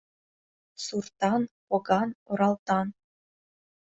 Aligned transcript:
Суртан, 0.85 1.41
поган, 1.69 2.09
оралтан 2.31 2.87